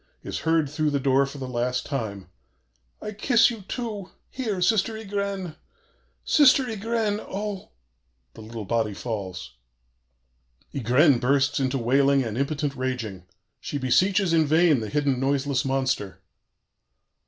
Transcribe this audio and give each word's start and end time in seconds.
is 0.23 0.39
heard 0.39 0.67
through 0.67 0.89
the 0.89 0.99
door 0.99 1.27
for 1.27 1.37
the 1.37 1.47
last 1.47 1.85
time: 1.85 2.27
'I 3.03 3.11
kiss 3.11 3.51
you, 3.51 3.61
too 3.61 4.09
here 4.31 4.59
Sister 4.59 4.95
Ygraine! 4.97 5.57
Sister 6.25 6.65
Ygraine! 6.65 7.19
Oh!' 7.21 7.69
The 8.33 8.41
little 8.41 8.65
body 8.65 8.95
falls. 8.95 9.53
"Ygraine 10.73 11.19
bursts 11.19 11.59
into 11.59 11.77
wailing 11.77 12.23
and 12.23 12.35
impotent 12.35 12.75
raging. 12.75 13.27
She 13.59 13.77
beseeches 13.77 14.33
in 14.33 14.47
vain 14.47 14.79
the 14.79 14.89
hidden, 14.89 15.19
noiseless 15.19 15.63
monster.... 15.65 16.19